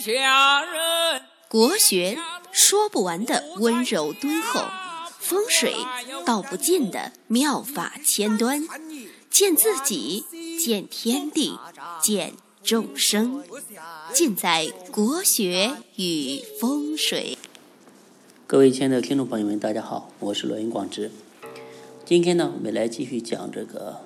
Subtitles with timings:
[0.00, 1.22] 下人。
[1.48, 2.16] 国学
[2.50, 4.64] 说不完的温柔敦厚，
[5.18, 5.74] 风水
[6.24, 8.66] 道不尽的妙法千端，
[9.28, 10.24] 见自己，
[10.58, 11.58] 见天地，
[12.00, 12.32] 见
[12.62, 13.44] 众生，
[14.12, 17.36] 尽在国学与风水。
[18.46, 21.10] 各位亲爱的听众朋友们，大家好，我是罗云广之。
[22.06, 24.00] 今天呢，我们来继续讲这个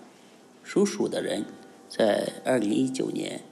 [0.65, 1.45] 属鼠的人
[1.89, 3.43] 在二零一九年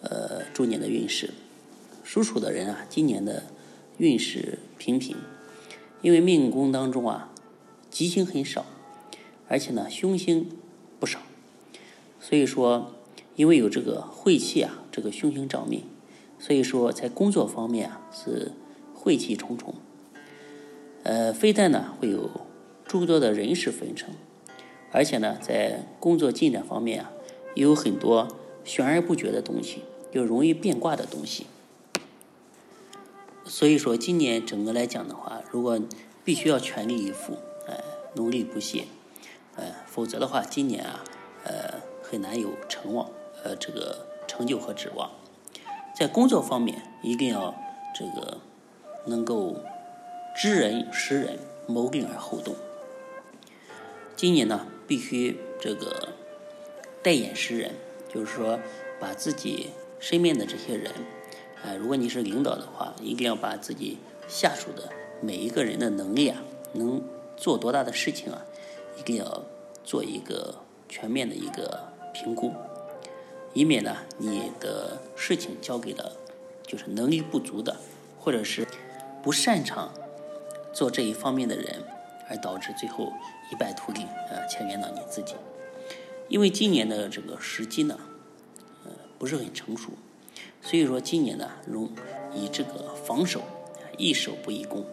[0.00, 1.30] 呃猪年的运势。
[2.04, 3.44] 属鼠的人啊，今年的
[3.98, 5.16] 运势平平，
[6.02, 7.32] 因为命宫当中啊
[7.90, 8.66] 吉星很少，
[9.48, 10.48] 而且呢凶星
[10.98, 11.20] 不少，
[12.20, 12.92] 所以说
[13.36, 15.84] 因为有这个晦气啊，这个凶星照命，
[16.38, 18.52] 所以说在工作方面啊是。
[19.02, 19.74] 晦气重重，
[21.04, 22.28] 呃，非但呢会有
[22.84, 24.10] 诸多的人事纷呈，
[24.92, 27.10] 而且呢在工作进展方面啊，
[27.54, 28.28] 也有很多
[28.62, 29.78] 悬而不决的东西，
[30.12, 31.46] 又容易变卦的东西。
[33.44, 35.80] 所以说，今年整个来讲的话，如果
[36.24, 37.82] 必须要全力以赴，哎，
[38.14, 38.84] 努力不懈，
[39.56, 41.04] 呃，否则的话，今年啊，
[41.44, 43.10] 呃，很难有成望，
[43.42, 45.10] 呃，这个成就和指望。
[45.94, 47.54] 在工作方面，一定要
[47.94, 48.38] 这个。
[49.06, 49.56] 能够
[50.36, 52.54] 知人识人，谋定而后动。
[54.14, 56.10] 今年呢，必须这个
[57.02, 57.76] 带眼识人，
[58.12, 58.60] 就是说
[59.00, 59.70] 把自己
[60.00, 60.92] 身边的这些人，
[61.62, 66.42] 啊，如果你是领导的话，一定要把自己下属的每一个人的能力啊，
[66.72, 67.00] 能
[67.36, 68.42] 做多大的事情啊，
[68.98, 69.44] 一定要
[69.84, 70.56] 做一个
[70.88, 72.52] 全面的一个评估，
[73.54, 76.10] 以免呢你的事情交给了
[76.66, 77.76] 就是能力不足的，
[78.18, 78.66] 或者是。
[79.22, 79.92] 不擅长
[80.72, 81.84] 做这一方面的人，
[82.30, 83.12] 而导致最后
[83.52, 85.34] 一败涂地，呃，牵连到你自己。
[86.28, 87.98] 因为今年的这个时机呢，
[89.20, 89.90] 不是很成熟，
[90.62, 91.90] 所以说今年呢，容
[92.34, 93.42] 以这个防守，
[93.98, 94.86] 易守不易攻，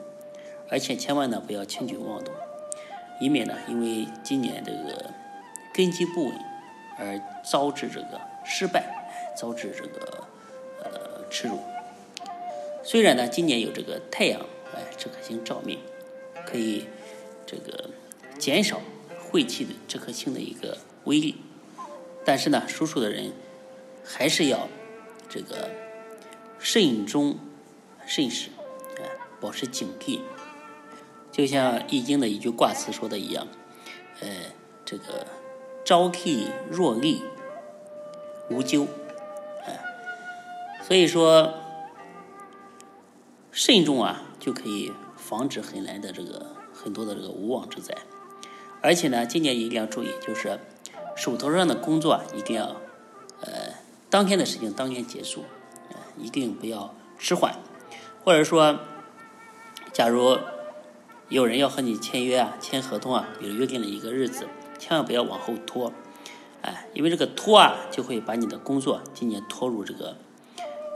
[0.70, 2.36] 而且千万呢不要轻举妄动，
[3.22, 5.11] 以免呢因为今年这个
[5.73, 6.38] 根基不稳
[6.99, 7.17] 而
[7.49, 8.83] 招致这个失败，
[9.38, 10.27] 招致这个
[10.83, 11.59] 呃耻辱。
[12.83, 14.42] 虽然呢，今年有这个太阳
[14.76, 15.80] 哎这颗星照面，
[16.45, 16.83] 可以
[17.45, 17.92] 这个
[18.38, 18.82] 减少
[19.21, 21.38] 晦气的这颗星的一个威力，
[22.26, 23.32] 但是呢，属鼠的人
[24.08, 24.70] 还是要
[25.28, 25.70] 这个
[26.58, 27.38] 慎终
[28.06, 28.50] 慎始，
[28.98, 29.04] 啊，
[29.42, 30.22] 保持警惕。
[31.32, 33.48] 就像《易经》的一句卦辞说的一样，
[34.22, 34.28] 呃，
[34.86, 35.28] 这个
[35.84, 37.22] 朝气若厉，
[38.50, 38.88] 无咎，
[39.66, 39.80] 哎，
[40.84, 41.54] 所以说。
[43.50, 47.92] 慎重啊，就可以防止很来的这个很多的这个无妄之灾。
[48.84, 50.60] 而且呢，今年一定要注意，就是
[51.16, 52.76] 手头上的工作，一定要
[54.10, 55.45] 当天的事情当天结束，
[56.18, 57.56] 一定不要迟缓。
[58.23, 58.80] 或者说，
[59.92, 60.38] 假如
[61.30, 64.48] 有人要和你签约啊、签合同啊，比如约定了一个日子，
[64.78, 65.92] 千万不要往后拖，
[66.62, 70.18] 哎，因为这个拖啊，就会把你的工作今年拖入这个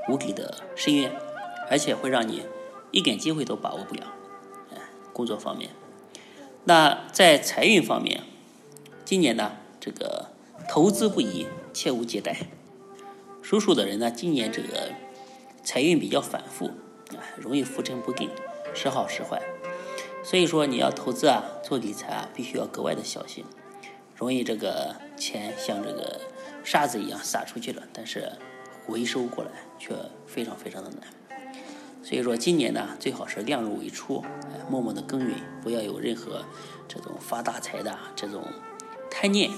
[0.10, 1.12] 无底的深渊。
[1.70, 2.44] 而且会让你
[2.92, 4.14] 一点机会都把握不了，
[4.74, 4.78] 哎，
[5.14, 5.70] 工作方面。
[6.66, 8.24] 那在财运方面，
[9.06, 10.32] 今年呢，这个
[10.68, 12.36] 投资不宜，切勿借贷。
[13.42, 14.92] 属鼠的人呢，今年这个
[15.64, 16.68] 财运比较反复，
[17.10, 18.30] 啊，容易浮沉不定，
[18.74, 19.42] 时好时坏。
[20.24, 23.44] 所以说，你要投资啊，做理财啊，必须要格外的小心，
[24.16, 26.22] 容易这个钱像这个
[26.64, 28.32] 沙子一样撒出去了，但是
[28.86, 29.96] 回收过来却
[30.28, 31.02] 非常非常的难。
[32.04, 36.46] 所以说，今年呢，最好是量入为出，哎，默默的耕耘，不要有任何
[36.88, 38.44] 这种发大财的这种
[39.10, 39.50] 贪念，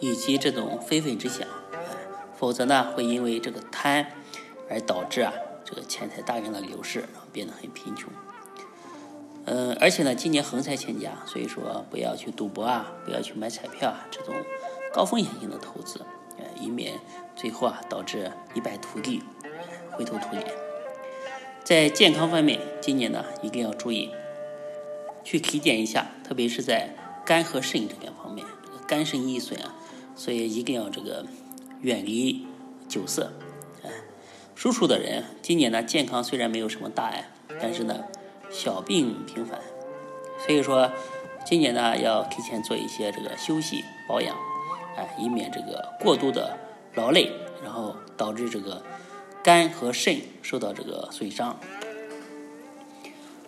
[0.00, 1.46] 以及这种非分之想，
[2.36, 4.06] 否则呢，会因为这个贪
[4.68, 5.32] 而导致啊，
[5.64, 8.12] 这个钱财大量的流失，然后变得很贫穷。
[9.46, 14.34] 嗯，而且呢，今年横财欠佳，所以说不要去赌博啊，不要去买彩票啊，这种
[14.92, 16.00] 高风险性的投资，
[16.38, 16.94] 哎，以免
[17.36, 19.22] 最后啊导致一败涂地，
[19.92, 20.46] 灰头土脸。
[21.62, 24.10] 在健康方面，今年呢一定要注意
[25.22, 26.96] 去体检一下，特别是在
[27.26, 28.46] 肝和肾这两方面，
[28.86, 29.74] 肝肾易损啊，
[30.16, 31.26] 所以一定要这个
[31.84, 32.46] 远离
[32.88, 33.32] 酒色。
[33.82, 33.90] 哎，
[34.54, 38.04] 属鼠的人今年呢健康虽然没有什么大碍，但是呢
[38.50, 39.60] 小病频繁，
[40.44, 40.90] 所以说
[41.44, 44.34] 今年呢要提前做一些这个休息保养，
[44.96, 46.58] 哎，以免这个过度的
[46.94, 47.30] 劳累，
[47.62, 48.82] 然后导致这个。
[49.44, 51.60] 肝和肾受到这个损伤，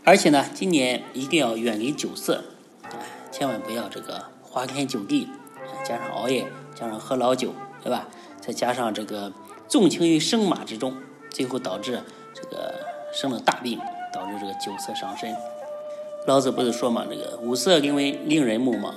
[0.05, 2.45] 而且呢，今年一定要远离酒色，
[2.83, 2.91] 哎，
[3.33, 5.31] 千万不要这个花天酒地，
[5.87, 8.09] 加上熬夜，加上喝老酒，对吧？
[8.47, 9.33] 再加上这个
[9.67, 10.97] 纵情于生马之中，
[11.31, 12.01] 最后导致
[12.33, 12.75] 这个
[13.13, 13.81] 生了大病，
[14.13, 15.35] 导致这个酒色伤身。
[16.27, 18.93] 老子不是说嘛，这个五色令为令人目盲，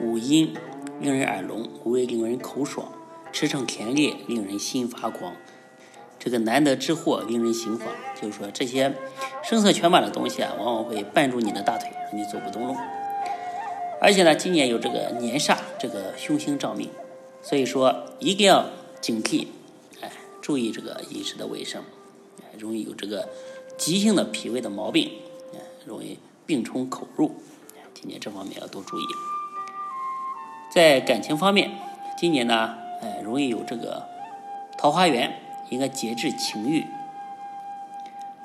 [0.00, 0.54] 五音
[1.00, 2.86] 令人耳聋，五味令人口爽，
[3.32, 5.32] 驰骋甜猎令人心发狂。
[6.18, 7.88] 这个难得之货令人心慌，
[8.20, 8.94] 就是说这些
[9.44, 12.74] 声色犬马的东西啊，往往会绊住你的大腿，让你走不动路。
[14.00, 16.90] 而且呢，今年有这个年煞，这个凶星照命，
[17.42, 18.66] 所以说一定要
[19.00, 19.46] 警惕，
[20.00, 20.10] 哎，
[20.40, 21.82] 注意这个饮食的卫生，
[22.58, 23.28] 容易有这个
[23.76, 25.10] 急性的脾胃的毛病，
[25.54, 26.18] 哎，容易。
[26.46, 27.34] 病从口入，
[27.92, 29.02] 今年这方面要多注意。
[30.72, 31.76] 在感情方面，
[32.16, 34.06] 今年呢，哎，容易有这个
[34.78, 35.40] 桃花源，
[35.70, 36.84] 应该节制情欲。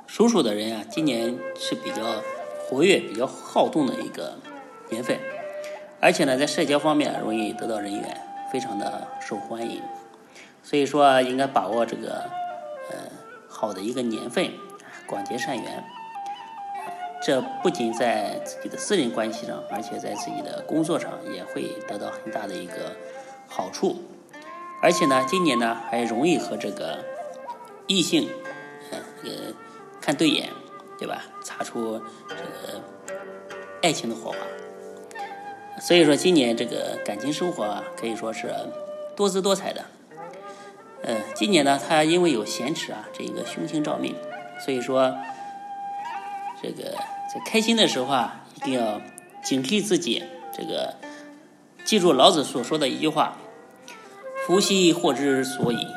[0.07, 2.23] 属鼠的人啊，今年是比较
[2.65, 4.39] 活跃、比较好动的一个
[4.89, 5.19] 年份，
[5.99, 8.21] 而且呢，在社交方面容易得到人缘，
[8.51, 9.79] 非常的受欢迎。
[10.71, 12.13] 所以说，应该把握这个
[12.89, 12.95] 呃
[13.49, 14.53] 好的一个年份，
[15.05, 15.83] 广结善缘。
[17.21, 22.95] 这不仅在自己的私人关系上，而且在自己的工作上也会得到很大的一个
[23.49, 23.97] 好处。
[24.81, 26.99] 而且呢，今年呢还容易和这个
[27.87, 28.29] 异性，
[28.91, 29.29] 呃，
[29.99, 30.51] 看对眼，
[30.97, 31.25] 对吧？
[31.43, 32.81] 擦出这个
[33.81, 34.37] 爱情的火花。
[35.81, 38.55] 所以说，今年这个感情生活啊，可以说是
[39.17, 39.83] 多姿多彩的。
[41.03, 44.15] 呃，今年呢，他因为有咸池啊，这个凶星照命，
[44.65, 45.15] 所以说。
[46.63, 46.91] 这个
[47.33, 49.01] 在开心的时候啊，一定要
[49.43, 50.23] 警惕自己。
[50.55, 50.93] 这个
[51.83, 53.35] 记住老子所说的一句话
[54.45, 55.87] ：“福兮祸之所以，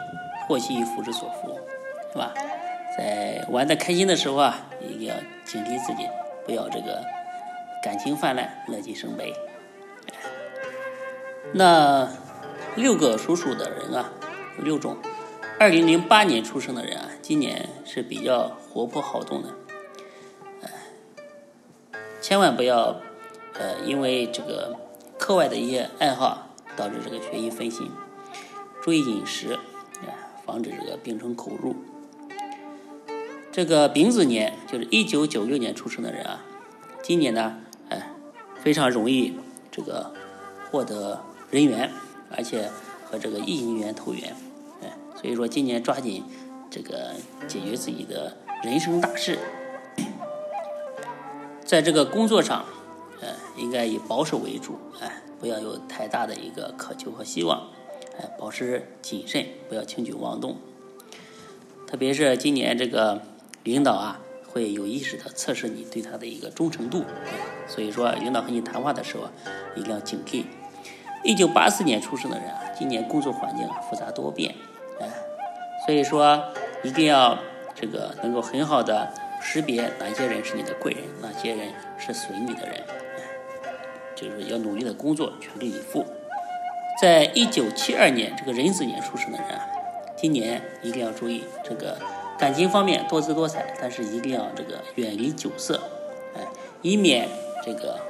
[0.49, 1.61] 祸兮福之所伏。”
[2.11, 2.33] 是吧？
[2.97, 5.15] 在玩的开心的时候啊，一定要
[5.45, 6.09] 警惕自己，
[6.47, 7.05] 不要这个
[7.83, 9.35] 感情泛滥，乐极生悲。
[11.53, 12.09] 那
[12.75, 14.11] 六个属鼠的人啊，
[14.59, 14.97] 六种，
[15.59, 19.49] 二零零八年出生的人啊，今年是比较活泼好动的。
[22.21, 22.97] 千万不要，
[23.53, 24.77] 呃，因为这个
[25.19, 27.91] 课外的一些爱好导致这个学习分心。
[28.83, 29.59] 注意饮食，
[30.47, 31.77] 防止这个病从口入。
[33.53, 36.43] 这个丙子年就是一九九六年出生的人啊，
[37.03, 37.59] 今年呢，
[37.91, 38.11] 哎，
[38.59, 39.39] 非常容易
[39.71, 40.13] 这个
[40.71, 41.91] 获得人缘，
[42.35, 42.71] 而且
[43.15, 44.35] 和这个异性缘投缘，
[44.83, 46.25] 哎，所以说今年抓紧
[46.69, 47.13] 这个
[47.47, 49.39] 解决自己的人生大事。
[51.65, 52.65] 在这个工作上，
[53.21, 57.69] 呃，应该以保守为主，哎，不要有太大的一个渴求和希望，
[58.19, 60.57] 哎，保持谨慎，不要轻举妄动。
[61.87, 63.23] 特别是今年这个
[63.63, 67.05] 领导啊，会有意识的测试你对他的一个忠诚度，
[67.69, 69.29] 所以说领导和你谈话的时候
[69.77, 70.47] 一定要警惕。
[71.23, 74.55] 一九八四年出生的人啊，今年工作环境复杂多变，
[75.01, 75.09] 哎，
[75.87, 76.43] 所以说
[76.83, 77.39] 一定要
[77.75, 79.13] 这个能够很好的。
[79.47, 81.69] 识别哪些人是你的贵人，哪些人
[81.99, 82.81] 是损你的人，
[84.17, 86.07] 就是要努力的工作，全力以赴。
[86.99, 89.69] 在一九七二年这个壬子年出生的人啊，
[90.17, 91.99] 今年一定要注意这个
[92.39, 95.79] 感情方面多姿多彩，但是一定要这个远离酒色，
[96.35, 96.41] 哎，
[96.81, 97.29] 以免
[97.63, 98.01] 这个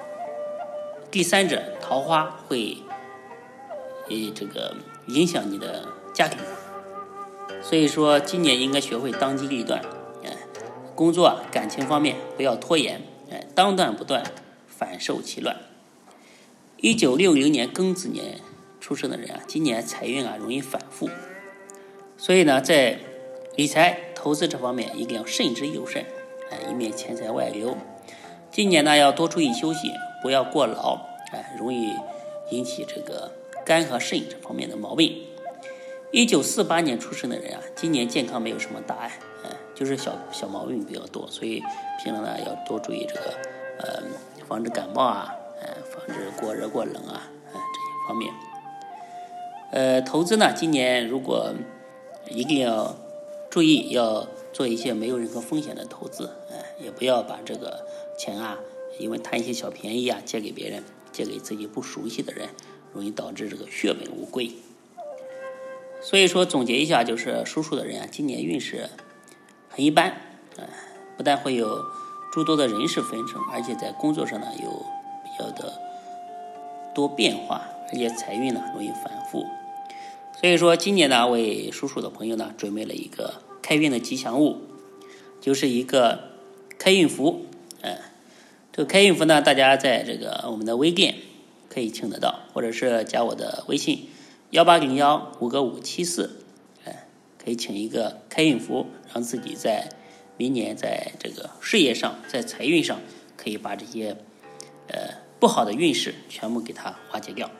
[1.11, 2.77] 第三者桃花会，
[4.09, 6.39] 呃，这个影响你的家庭。
[7.62, 9.81] 所以说，今年应该学会当机立断。
[10.23, 10.37] 哎
[10.94, 14.23] 工作、感情方面不要拖延，哎，当断不断，
[14.67, 15.56] 反受其乱。
[16.77, 18.41] 一九六零年庚子年
[18.81, 21.08] 出生的人啊，今年财运啊容易反复，
[22.17, 23.01] 所以呢，在
[23.56, 26.05] 理财、投资这方面一定要慎之又慎，
[26.51, 27.77] 哎，以免钱财外流。
[28.53, 29.91] 今年呢，要多注意休息，
[30.23, 30.99] 不要过劳，
[31.32, 31.93] 哎，容易
[32.51, 33.32] 引起这个
[33.65, 35.25] 肝和肾这方面的毛病。
[36.11, 39.19] 一九四八年出生的人啊，今年健康没有什么大碍。
[39.44, 41.61] 嗯就是小小毛病比较多，所以
[42.01, 43.37] 平常呢要多注意这个，
[43.81, 44.05] 呃，
[44.47, 48.33] 防止感冒啊，呃，防止过热过冷啊，呃，这些方面。
[49.73, 51.53] 呃，投资呢，今年如果
[52.31, 52.94] 一定要
[53.51, 57.85] 注意，要做一些没有任何风险的投资，哎，也不要把这个
[58.17, 58.61] 钱啊，
[59.01, 62.49] 因为贪一些小便宜啊，借给别人，借给自己不熟悉的人，
[62.94, 64.51] 容易导致这个血本无归。
[66.01, 68.89] 所以说，总结一下，就是属鼠的人啊，今年运势。
[69.69, 70.10] 很一般，
[70.56, 70.63] 啊，
[71.17, 71.84] 不但会有
[72.32, 74.70] 诸多的人事纷争，而且在工作上呢有
[75.24, 75.81] 比较的
[76.94, 79.44] 多变化，而且财运呢容易反复。
[80.41, 84.58] 所以说今年呢为属鼠的朋友呢准备了一个开运的吉祥物，
[85.41, 86.20] 就是一个
[86.79, 87.46] 开运符。
[87.81, 87.96] 嗯，
[88.72, 91.17] 这个开运符呢，大家在这个我们的微店
[91.75, 94.09] 可以请得到，或者是加我的微信
[94.51, 96.41] 幺八零幺五个五七四。
[97.37, 99.91] 可以请一个开运符，让自己在
[100.39, 103.03] 明年在这个事业上、在财运上，
[103.37, 104.17] 可以把这些
[104.89, 107.51] 呃不好的运势全部给它化解掉，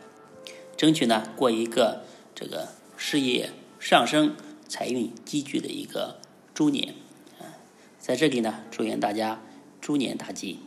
[0.75, 2.03] 争取呢过一个
[2.35, 4.35] 这个事业上升、
[4.67, 6.19] 财运积聚的一个
[6.55, 6.95] 猪年。
[7.99, 9.43] 在这里呢，祝愿大家
[9.83, 10.61] 猪年大吉。